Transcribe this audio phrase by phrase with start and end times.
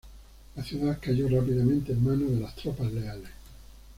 [0.55, 3.29] La ciudad cayó rápidamente en manos de las tropas leales.